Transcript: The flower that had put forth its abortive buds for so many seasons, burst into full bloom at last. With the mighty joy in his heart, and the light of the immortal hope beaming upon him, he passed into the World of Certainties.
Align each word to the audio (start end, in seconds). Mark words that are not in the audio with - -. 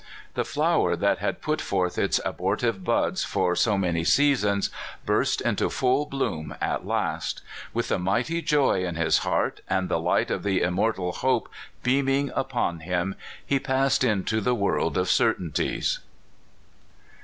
The 0.33 0.43
flower 0.43 0.95
that 0.95 1.19
had 1.19 1.43
put 1.43 1.61
forth 1.61 1.99
its 1.99 2.19
abortive 2.25 2.83
buds 2.83 3.23
for 3.23 3.55
so 3.55 3.77
many 3.77 4.03
seasons, 4.03 4.71
burst 5.05 5.41
into 5.41 5.69
full 5.69 6.07
bloom 6.07 6.55
at 6.59 6.87
last. 6.87 7.43
With 7.71 7.89
the 7.89 7.99
mighty 7.99 8.41
joy 8.41 8.83
in 8.83 8.95
his 8.95 9.19
heart, 9.19 9.61
and 9.69 9.89
the 9.89 9.99
light 9.99 10.31
of 10.31 10.41
the 10.41 10.63
immortal 10.63 11.11
hope 11.11 11.49
beaming 11.83 12.31
upon 12.35 12.79
him, 12.79 13.13
he 13.45 13.59
passed 13.59 14.03
into 14.03 14.41
the 14.41 14.55
World 14.55 14.97
of 14.97 15.07
Certainties. 15.07 15.99